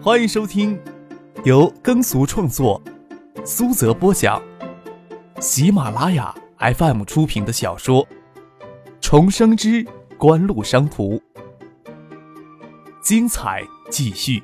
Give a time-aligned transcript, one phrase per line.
[0.00, 0.80] 欢迎收听
[1.44, 2.80] 由耕俗创作、
[3.44, 4.40] 苏泽播讲、
[5.40, 8.06] 喜马拉雅 FM 出品的小说
[9.00, 9.84] 《重生之
[10.16, 11.16] 官路商途》，
[13.02, 14.40] 精彩继续，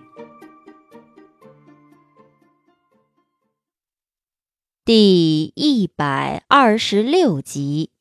[4.85, 7.93] 第一百二十六集。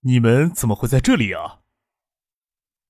[0.00, 1.57] 你们怎么会在这里啊？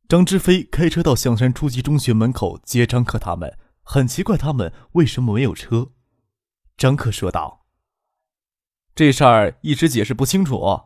[0.09, 5.93] 张之飞开车到象山初级中学门口接张克他们，很奇怪他们为什么没有车。
[6.79, 7.67] 张克说道
[8.97, 10.85] ：“这事儿一时解释不清楚。”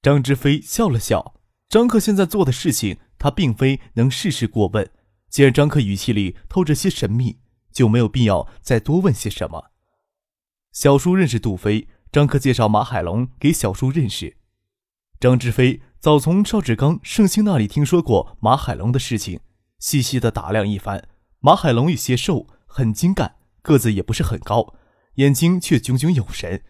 [0.00, 1.34] 张之飞笑了笑。
[1.68, 4.90] 张克现在做的事情，他并非能事事过问。
[5.28, 9.72] 既然张克语气里透着些神秘，就没有必要再多问些什么。
[10.72, 14.38] 小叔认识杜飞，张克介绍马海龙给小叔认识。
[15.20, 15.82] 张之飞。
[15.98, 19.40] 早从赵志刚、盛兴那里听说过马海龙的事情，
[19.78, 21.08] 细细的打量一番。
[21.40, 24.74] 马海龙有些瘦，很精干，个子也不是很高，
[25.14, 26.62] 眼睛却炯炯有神，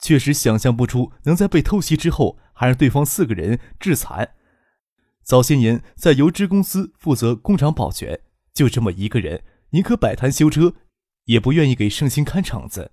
[0.00, 4.34] 确实想象不出能在被偷袭之后还让对方四个人致残。
[5.22, 8.20] 早些年在油脂公司负责工厂保全，
[8.52, 10.74] 就这么一个人，宁可摆摊修车，
[11.26, 12.90] 也不愿意给盛兴看场子。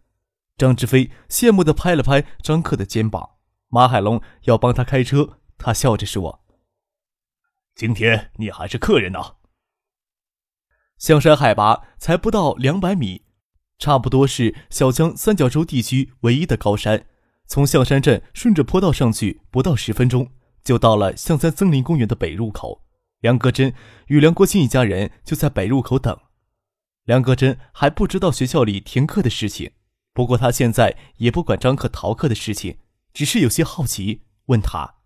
[0.56, 3.32] 张志飞羡慕地拍了拍张克的肩膀，
[3.68, 5.39] 马海龙要帮他开车。
[5.60, 6.42] 他笑着说
[7.76, 9.36] ：“今天你还是客人呢。”
[10.98, 13.26] 象山海拔才不到两百米，
[13.78, 17.06] 差不多是小江三角洲地区唯一的高山。
[17.46, 20.32] 从象山镇顺着坡道上去，不到十分钟
[20.64, 22.86] 就到了象山森林公园的北入口。
[23.20, 23.74] 梁格珍
[24.08, 26.18] 与梁国清一家人就在北入口等。
[27.04, 29.72] 梁格珍还不知道学校里停课的事情，
[30.14, 32.78] 不过他现在也不管张克逃课的事情，
[33.14, 34.99] 只是有些好奇，问他。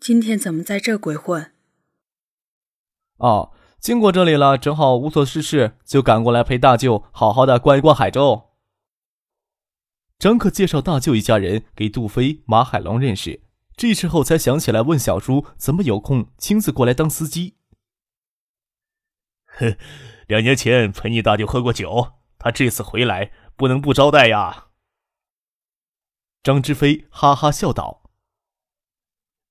[0.00, 1.52] 今天怎么在这鬼混？
[3.18, 8.54] 哦，经过这里了，正好无所事事，就赶过来陪大舅好好的逛一逛海州。
[10.18, 13.42] 张克介绍大舅一家人给杜飞、马海龙认识，
[13.76, 17.58] 这时候才想起来问小叔怎么有空亲自过来当司机。
[19.44, 19.76] 哼，
[20.28, 24.68] 两年前陪你大舅喝过酒，他这次回来不能不招待呀。
[26.42, 27.99] 张之飞哈哈笑道。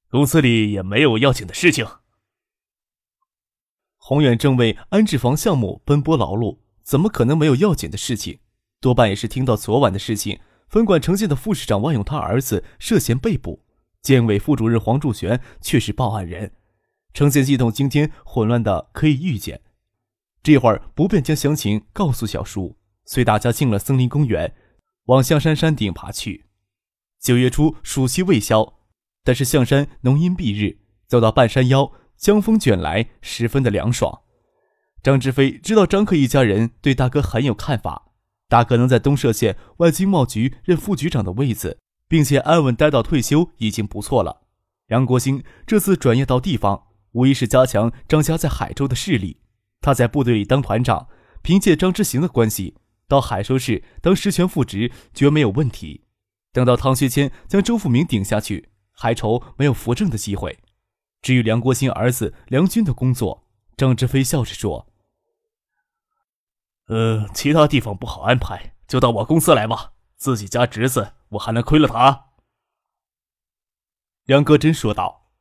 [0.09, 1.85] 公司里也没有要紧的事情。
[3.97, 8.39] 宏远正为安置房项目奔波劳碌，怎么可能没有要紧的事情？
[8.81, 10.39] 多半也是听到昨晚的事情。
[10.67, 13.63] 分管城建的副市长万勇他儿子涉嫌被捕，
[14.01, 16.51] 建委副主任黄柱玄却是报案人。
[17.13, 19.61] 城建系统今天混乱的可以预见。
[20.41, 24.55] 这会儿不便将详情告诉小叔，随大家进了森林公园，
[25.05, 26.45] 往象山山顶爬去。
[27.19, 28.78] 九月初，暑气未消。
[29.29, 34.21] 但是象山浓荫蔽日，走到半山腰，江风卷来，十分的凉爽。
[35.03, 38.07] 张志飞知道张克一家人对大哥很有看法，
[38.47, 44.47] 大哥能在东社县外经贸局任副局长的位子，并且安稳待到退休，已经不错了。
[44.87, 49.41] 杨国兴这次转业到地方，无疑是加强张家在海州的势力。
[49.79, 51.07] 他在部队里当团长，
[51.43, 56.05] 凭借张之行的关系，到海州市当实权副职绝没有问题。
[56.51, 58.69] 等到唐学谦将周富明顶下去。
[58.99, 60.59] 还愁没有扶正的机会。
[61.21, 64.87] 至于梁国兴儿子梁军的工作，张志飞笑着说
[66.87, 69.93] ：“呃，其他地方不好安排，就到我公司来吧。
[70.17, 72.25] 自己家侄子，我还能亏了他？”
[74.27, 75.31] 梁格真说道：“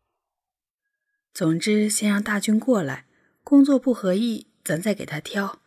[1.35, 3.07] 总之，先让大军过来，
[3.43, 5.59] 工作不合意，咱再给他挑。”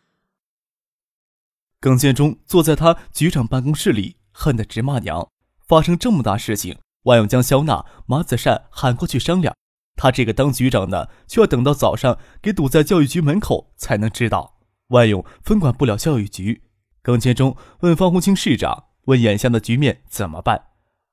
[1.82, 5.30] 耿建忠坐在他局长办公室里，恨得直骂娘。
[5.60, 6.80] 发生这么大事情。
[7.04, 9.56] 万勇将肖娜、马子善喊过去商量，
[9.96, 14.60] 他这个当局长的却要等到早上给堵在教育局门口才能知道。
[14.90, 16.64] 万勇分管不了教育局。
[17.02, 20.66] 耿建忠问方红清市长：“问眼下的局面怎么办？”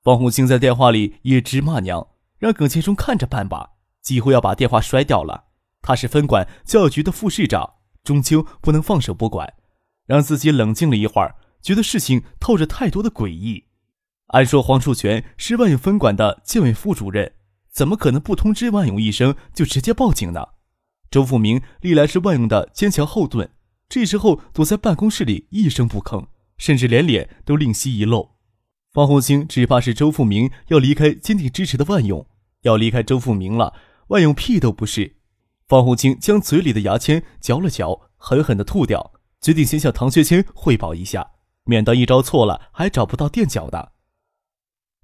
[0.05, 3.71] 方红清在电话里也直骂娘，让耿建忠看着办吧，
[4.03, 5.45] 几乎要把电话摔掉了。
[5.81, 7.75] 他是分管教育局的副市长，
[8.05, 9.55] 终究不能放手不管，
[10.07, 13.68] 让自己冷静了一会儿，觉得事情透着太多的诡异。
[14.29, 17.33] 按说黄树全是万永分管的建委副主任，
[17.71, 20.49] 怎么可能不通知万永一声就直接报警呢？
[21.11, 23.49] 周富明历来是万永的坚强后盾，
[23.89, 26.27] 这时候躲在办公室里一声不吭，
[26.59, 28.33] 甚至连脸都吝惜一露。
[28.93, 32.27] 方红星只怕是周富明要离开坚定支持的万勇，
[32.63, 33.73] 要离开周富明了，
[34.09, 35.17] 万勇屁都不是。
[35.67, 41.31] 方红星将嘴里的牙签嚼了嚼，狠狠地吐掉，决定先向唐学谦汇报一下，
[41.65, 43.93] 免得一招错了还找不到垫脚的。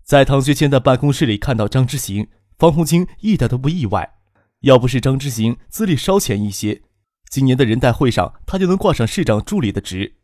[0.05, 2.29] 在唐学谦的办公室里看到张之行，
[2.59, 4.19] 方红清一点都不意外。
[4.61, 6.83] 要不是张之行资历稍浅一些，
[7.31, 10.17] 今年的人代会上他就能挂上市长助理的职。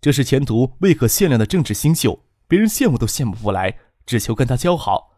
[0.00, 5.12] 这是前途未可限量的政治新秀，别人羡慕都羡慕不来，只求跟他交好，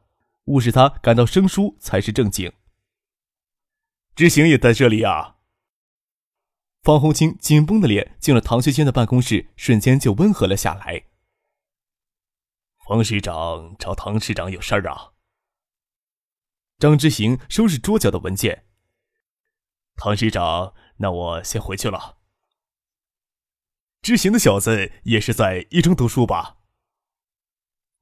[0.45, 2.53] 勿使他感到生疏才是正经。
[4.15, 5.37] 之行也在这里啊！
[6.83, 11.05] 方红青紧绷的脸进了唐学谦的办公室，瞬间就温和了下来。
[12.91, 15.13] 方市长找唐市长有事儿啊？
[16.77, 18.65] 张之行收拾桌角的文件。
[19.95, 22.19] 唐市长，那我先回去了。
[24.03, 26.57] 知行的小子也是在一中读书吧？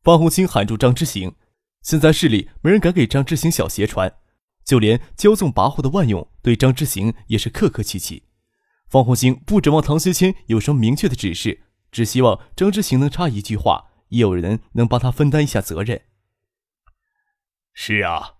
[0.00, 1.36] 方红星喊住张之行。
[1.82, 4.18] 现在市里没人敢给张之行小鞋穿，
[4.64, 8.26] 就连骄纵跋扈的万勇对张之行也是客客气气。
[8.88, 16.02] 方红星不指望唐学谦有什么明确的指示，只希望张之行能插一句话，也有人能帮他分担一下责任。
[17.72, 18.34] 是啊，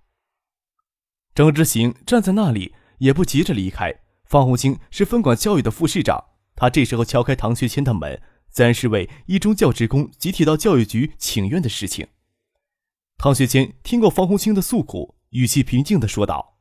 [1.35, 4.00] 张之行站在那里，也不急着离开。
[4.25, 6.23] 方红星是分管教育的副市长，
[6.55, 8.20] 他这时候敲开唐学谦的门，
[8.50, 12.09] 自然是为一中教职工集体到教育局请愿的事情。
[13.17, 16.59] 唐学谦听过方红星的诉苦，语气平静的说道。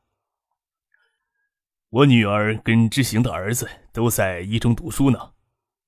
[1.90, 5.32] 我女儿跟之行的儿子都在一中读书呢。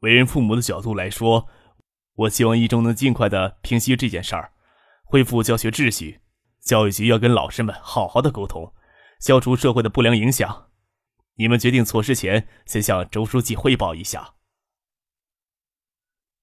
[0.01, 1.47] 为人父母的角度来说，
[2.15, 4.53] 我希望一中能尽快的平息这件事儿，
[5.05, 6.21] 恢复教学秩序。
[6.61, 8.75] 教育局要跟老师们好好的沟通，
[9.19, 10.69] 消除社会的不良影响。
[11.37, 14.35] 你们决定措施前，先向周书记汇报一下。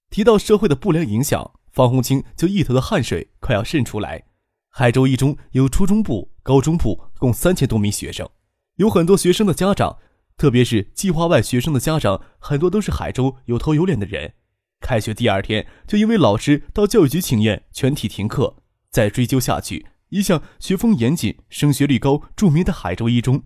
[0.10, 4.24] 提到社会的不良影响，方红青就一头的汗水快要渗出来。
[4.70, 8.28] 海州一中有初中部、高中部共三千多名学生。
[8.76, 10.00] 有很多学生的家长，
[10.36, 14.34] 特别是计划外学生的家长，很多都是海州有头有脸的人。
[14.80, 18.58] 开学第二天就因为老师到教育局请愿，全体停课。
[18.90, 23.44] 再追究下去，一向学风严谨、升学率高、著名的海州一中，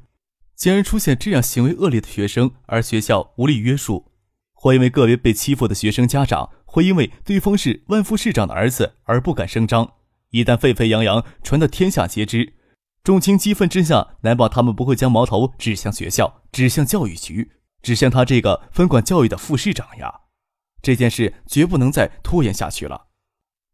[0.55, 4.11] 竟然出现这样行为恶劣的学生，而学校无力约束，
[4.53, 9.93] 或因为个别被欺负的学生家长，会因为对方是万副市长的儿子而不敢声张。
[10.29, 12.53] 一旦沸沸扬扬传得天下皆知。
[13.03, 17.51] 众卿激愤之下，难保他们不会将矛头指向学校，指向教育局，
[17.81, 20.21] 指向他这个分管教育的副市长呀！
[20.81, 23.07] 这件事绝不能再拖延下去了。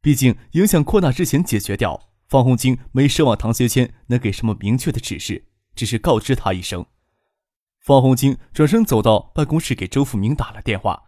[0.01, 2.09] 毕竟影响扩大之前解决掉。
[2.27, 6.85] 方红金没奢望唐学谦能给什么明确的指示，只是告知他一声。
[7.79, 11.03] 方红金转身走到办公室，给周富明打了电话。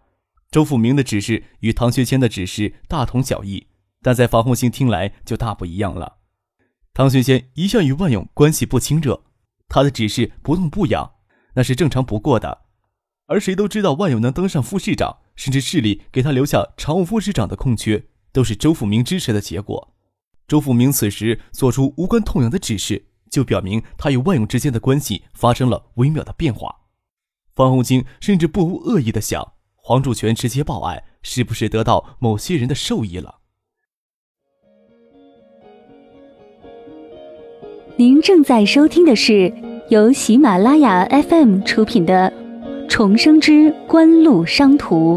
[0.49, 3.67] 周富明的指示与唐学谦的指示大同小异，
[4.01, 6.19] 但在方红星听来就大不一样了。
[6.93, 9.21] 唐学谦一向与万勇关系不亲热，
[9.67, 11.15] 他的指示不痛不痒，
[11.55, 12.61] 那是正常不过的。
[13.29, 19.93] 而谁都知道，万勇能登上副市长，甚至市里给他留下常务副市长的空缺，都是周富明支持的结果。
[20.47, 26.75] 周富明此时做出无关痛痒的指示，就表明他与万勇之间的关系发生了微妙的变化。
[27.53, 33.35] 方红星甚至不无恶意的想：黄柱全直接报案，是不是得到某些人的授意了？
[37.95, 39.53] 您正在收听的是
[39.89, 42.31] 由喜马拉雅 FM 出品的
[42.89, 45.15] 《重生之官路商途》。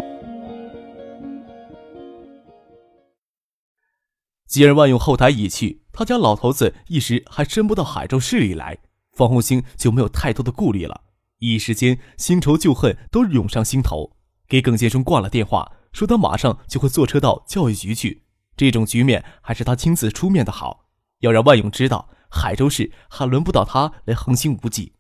[4.46, 8.78] 既然万用后台已去，他家老头子一时还伸不到海州市里来，
[9.14, 11.00] 方红星就没有太多的顾虑了。
[11.38, 14.16] 一时间，新仇旧恨都涌上心头，
[14.47, 18.25] 给耿建忠挂了电话，说他马上就会坐车到教育局去。
[18.54, 20.85] 这种局面还是他亲自出面的好，
[21.20, 22.11] 要让万勇知道。
[22.35, 24.92] 海州市还轮不到他来横行无忌。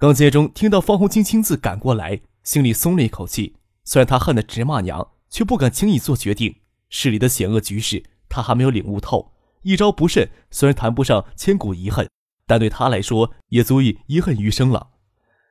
[0.00, 3.56] 耿介中听到方红青亲自赶过来，心里松了一口气。
[3.84, 6.56] 虽然他恨得直骂娘，却不敢轻易做决定。
[6.88, 9.34] 市里的险恶局势，他还没有领悟透。
[9.60, 12.08] 一招不慎，虽然谈不上千古遗恨，
[12.46, 14.92] 但对他来说也足以遗恨余生了。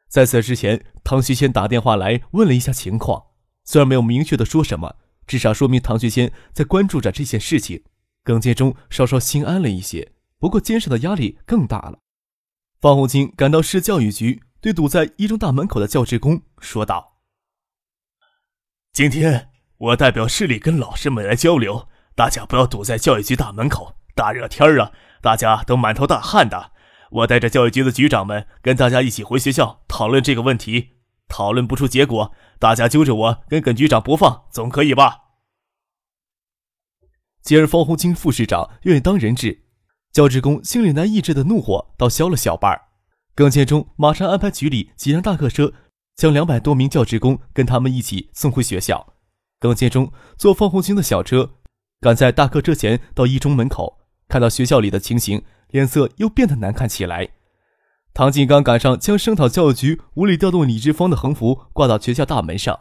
[0.07, 3.25] 在此之前，唐学谦打电话来问了一下情况，
[3.63, 4.95] 虽然没有明确的说什么，
[5.27, 7.83] 至少说明唐学谦在关注着这件事情。
[8.23, 10.13] 耿介中稍稍心安了一些。
[10.39, 11.99] 不过，肩上的压力更大了。
[12.79, 17.19] 方红青赶到市教育局，对堵在一中大门口的教职工说道
[18.93, 23.97] ：“今天我代表市里跟老师们来交流，大家不要堵在教育局大门口。
[24.15, 26.71] 大热天儿啊，大家都满头大汗的。
[27.11, 30.91] 我带着教育局的局长们跟大家一起回学校讨论这个问题。
[31.27, 35.25] 讨论不出结果，大家揪着我跟耿局长不放，总可以吧？”
[37.43, 39.65] 既然方红青副市长愿意当人质。
[40.11, 42.81] 教职工心里难抑制的怒火倒消了小半儿，
[43.35, 45.71] 耿建中马上安排局里几辆大客车，
[46.15, 49.13] 将两百多名教职工跟他们一起送回学校。
[49.59, 51.51] 耿建中坐方红星的小车，
[52.01, 57.29] 赶在大客车前到一中门口，看到学校里的情形，脸色又变得难看起来。
[58.11, 62.79] 唐静刚赶上将声讨教育局无理调动李志芳的横幅挂到学校大门上，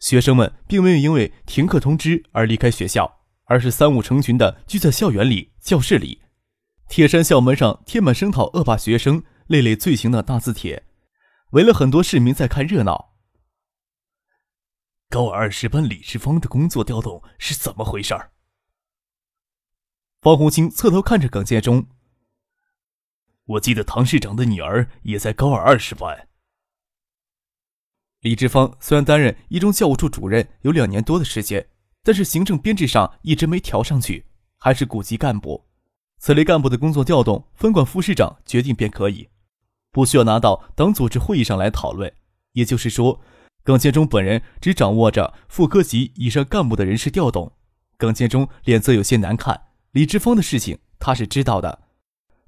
[0.00, 6.20] 学生们并没有因为停课通知而离开学校，而是三五成群的聚在校园里、教室里。
[6.88, 10.84] 铁山校门上贴满声讨恶霸学生累累罪行的大字帖，
[11.50, 13.14] 围了很多市民在看热闹。
[15.10, 18.14] 高二二十班李志芳的工作调动是怎么回事？
[20.22, 21.86] 方红星侧头看着耿建中。
[23.44, 26.28] 我记得唐市长的女儿也在高二二十班。
[28.20, 31.68] 李志芳虽然担任一中教务处主任有两年多的时间，
[32.02, 34.26] 但是行政编制上一直没调上去，
[34.56, 35.67] 还是股级干部。
[36.18, 39.28] 此类干部的工作调动，分管副市长决定便可以，
[39.92, 42.12] 不需要拿到党组织会议上来讨论。
[42.52, 43.20] 也就是说，
[43.62, 47.52] 耿建中本人只掌握着副科级以上干部的人事调动。
[47.96, 49.60] 耿建中脸色有些难看，
[49.92, 51.82] 李志芳的事情他是知道的。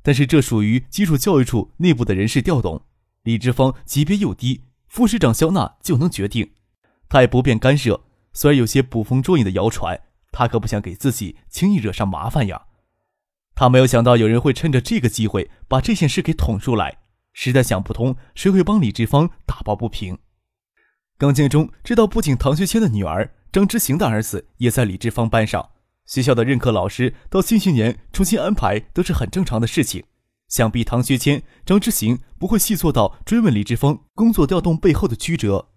[0.03, 2.83] 但是这属于基础教育处内部的人事调动，
[3.23, 6.53] 李志芳级别又低，副市长肖娜就能决定，
[7.09, 8.01] 他也不便干涉。
[8.33, 10.01] 虽然有些捕风捉影的谣传，
[10.33, 12.63] 他可不想给自己轻易惹上麻烦呀。
[13.61, 16.97] 他没有想到有人会趁着这个机会把这件事给捅出来，
[17.35, 20.17] 实在想不通谁会帮李志芳打抱不平。
[21.19, 25.73] 耿建中知道，不仅唐学谦的女儿张之行的儿子也在李志芳班上。
[26.07, 30.05] 学校的任课老师到新学年重新安排都是很正常的事情，
[30.49, 35.69] 想必唐学谦、张之行不会细做到追问李志芳工作调动背后的曲折。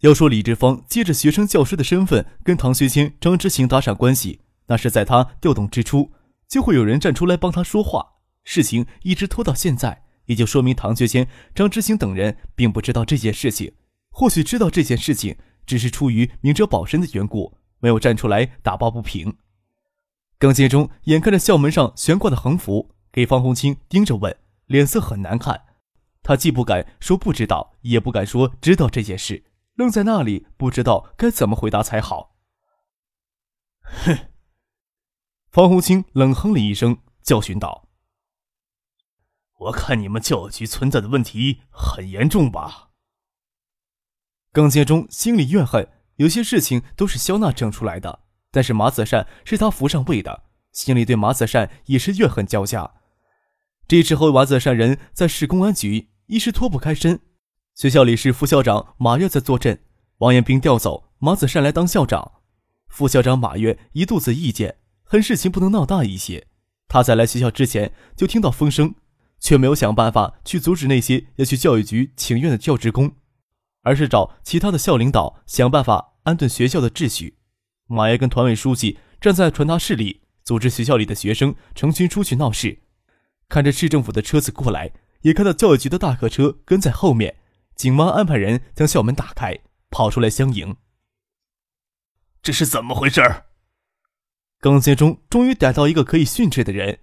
[0.00, 6.12] 要说李志芳借着学生教师的身份跟唐学谦、张之行搭上关系，那是在他调动之初
[6.50, 8.16] 就会有人站出来帮他说话。
[8.42, 13.74] 事情一直拖到现在，也就说明唐学谦、张之行等人并不知道这件事情，
[14.10, 19.38] 或许知道这件事情，只是出于明哲保身的缘故，没有站出来打抱不平。
[20.38, 25.62] 耿建中眼看着校门上悬挂的横幅，给方红青盯着问，脸色很难看。
[26.22, 32.34] 他既不敢说不知道，也不敢说知道这件事，愣在那里，不知道该怎么回答才好。
[33.82, 34.29] 哼！
[35.50, 37.88] 方红青冷哼了一声，教训道
[39.58, 42.90] ：“我看你们教育局存在的问题很严重吧？”
[44.52, 48.20] 耿建中心里怨恨，有些事情都是肖娜整出来的。
[48.52, 52.92] 但是马子善是他扶上位的，心里对马子善也是怨恨交加。
[53.88, 57.20] 这时候，马子善人在市公安局，一时脱不开身。
[57.74, 59.84] 学校里是副校长马月在坐镇，
[60.18, 62.40] 王彦兵调走，马子善来当校长。
[62.88, 64.79] 副校长马月一肚子意见，
[65.10, 66.46] 恨事情不能闹大一些。
[66.86, 68.94] 他在来学校之前就听到风声，
[69.40, 73.16] 却没有想办法去阻止那些要去教育局请愿的教职工，
[73.82, 77.38] 而是找其他的校领导想办法安顿学校的秩序。
[77.88, 82.78] 马爷跟团委书记站在传达室里，组织学校里的学生成群出去闹事。
[83.48, 87.34] 看着市政府的车子过来，也看到教育局的大客车跟在后面。
[87.74, 89.58] 警方安排人将校门打开，
[89.90, 90.76] 跑出来相迎。
[92.40, 93.20] 这是怎么回事？
[94.60, 97.00] 耿建中终于逮到一个可以训斥的人，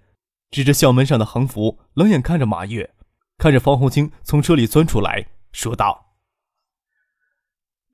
[0.50, 2.94] 指着校门上的横幅，冷眼看着马月，
[3.36, 6.14] 看着方红青从车里钻出来，说道：“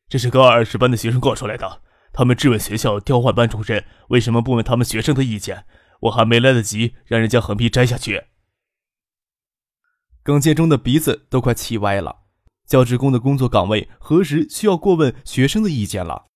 [0.06, 1.80] 这是高二二十班的学生挂出来的。”
[2.12, 5.64] 他们质问学校调换班主任为什么不问他们学生的意见，
[6.02, 8.26] 我还没来得及让人将横批摘下去。
[10.22, 12.20] 耿建中的鼻子都快气歪了。
[12.66, 16.26] 教职工的工作岗位何时需要过问学生的意见了？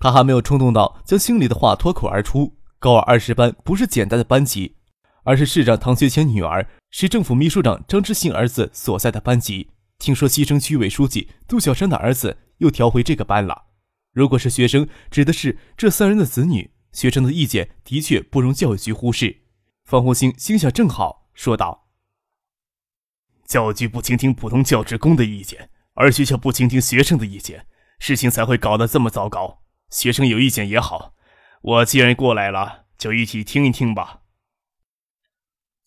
[0.00, 2.56] 他还没有冲动到将心里的话脱口而出。
[2.78, 4.76] 高二二十班不是简单的班级，
[5.22, 9.68] 而是市长唐学谦女儿、市政府秘书长张之信儿子所在的班级。
[9.98, 13.66] 听说西城区委书记杜小山的儿子又调回这个班了。
[14.12, 16.72] 如果是学生，指的是这三人的子女。
[16.92, 19.42] 学生的意见的确不容教育局忽视。
[19.84, 21.86] 方红星心想正好，说道
[23.46, 27.66] ：“教育局不倾听普通教职工的意见，而学校不倾听学生的意见，
[28.00, 29.62] 事情才会搞得这么糟糕。
[29.90, 31.14] 学生有意见也好，
[31.62, 34.20] 我既然过来了，就一起听一听吧。”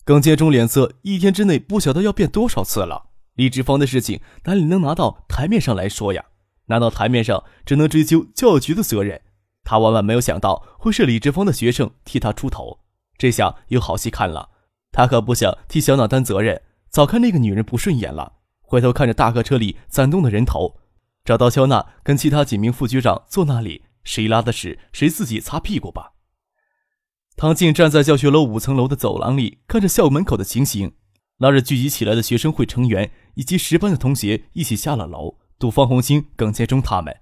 [0.04, 3.10] 耿建中脸色一天之内不晓得要变多少次了。
[3.34, 6.24] 李志芳的事情哪里能拿到台面上来说呀？
[6.66, 9.20] 拿到台面上，只能追究教育局的责任。
[9.64, 12.80] 他万万没有想到会是李志芳的学生替他出头，
[13.16, 14.50] 这下有好戏看了。
[14.92, 18.34] 他可不想替小娜担责任，早看那个女人不顺眼了。
[18.60, 20.76] 回头看着大客车里攒动的人头，
[21.24, 26.12] 找到肖娜跟其他几名副局长坐那里，谁拉的屎谁自己擦屁股吧。
[27.36, 30.94] 唐静站在教学楼五层楼的走廊里，看着校门口的情形，
[31.38, 35.38] 拉着聚集起来的学生会成员以及十班的同学一起下了楼。
[35.58, 37.16] 杜方红星、耿建中他们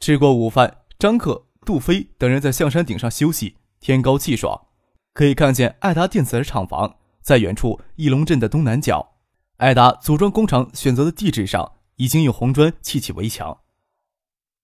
[0.00, 3.56] 吃过午饭，张克、杜飞等人在象山顶上休息。
[3.80, 4.68] 天高气爽，
[5.12, 9.14] 可以看见爱达电子的厂房在远处翼龙镇的东南角。
[9.56, 13.58] 艾达组装工厂选择的地址上已经用红砖砌起围墙。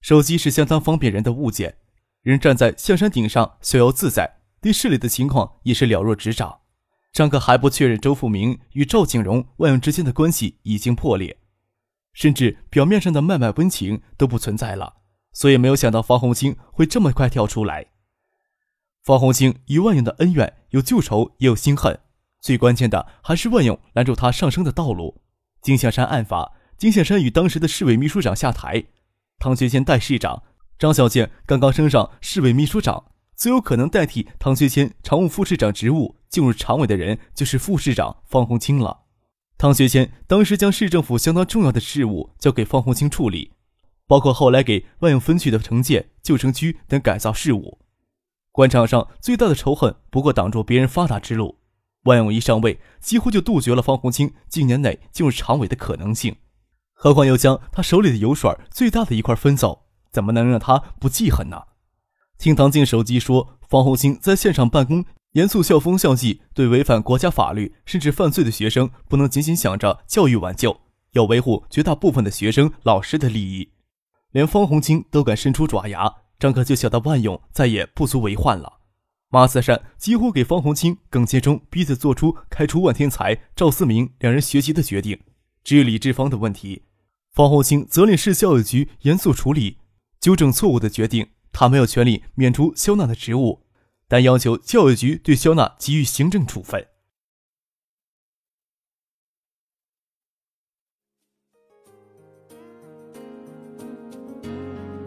[0.01, 1.77] 手机是相当方便人的物件，
[2.23, 6.61] 人站在象山顶上逍遥自在，对市里的情况也是了若指掌。
[7.13, 11.39] 张克还不确认周富明与赵景荣、万勇之间的关系已经破裂，
[12.13, 14.99] 甚至表面上的脉脉温情都不存在了，
[15.33, 17.87] 所以没有想到方红星会这么快跳出来。
[19.03, 21.99] 方红星与万勇的恩怨有旧仇也有新恨，
[22.41, 25.23] 最关键的还是万勇拦住他上升的道路。
[25.63, 28.85] 金象山案发，金象山与当时的市委秘书长下台，
[29.41, 30.43] 唐学谦代市长，
[30.81, 33.05] 张小健刚刚升上市委秘书长。
[33.37, 39.05] 最有可能代替唐学谦常务副市长职务进入常委的人，就是副市长方红青了。
[39.57, 43.53] 唐学谦当时将市政府相当重要的事务交给方红青处理，
[44.09, 47.79] 包括后来给万永分区的城建、旧城区等改造事务。
[48.51, 51.59] 官场上最大的仇恨不过挡住别人发达之路。
[52.03, 56.35] 万永一上位，几乎就杜绝了方红青近年内进入常委的可能性。
[57.01, 61.63] 何况又将他手里的油水最大的一块分走，怎么能让他不记恨呢？
[62.37, 70.81] 听唐静手机说，方红星在现场办公，严肃校风校纪，对违反国家法律甚至犯罪的学生，不能仅仅想着教育挽救，
[71.13, 73.71] 要维护绝大部分的学生老师的利益。
[74.33, 78.81] 连方红青都敢伸出爪牙，张可就晓得万勇再也不足为患了。
[79.29, 85.21] 马四善几乎给方红青、耿建忠逼着做出开除万天才、赵思明两人学习的决定。
[85.63, 86.85] 至于李志芳的问题，
[87.31, 89.79] 方红星责令市教育局严肃处理，
[90.19, 91.29] 纠正错误的决定。
[91.51, 93.63] 他没有权利免除肖娜的职务，
[94.07, 96.87] 但要求教育局对肖娜给予行政处分。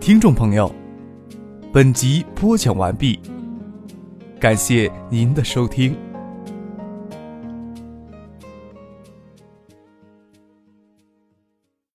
[0.01, 0.74] 听众朋友，
[1.72, 3.20] 本集播讲完毕，
[4.40, 6.11] 感谢您的收听。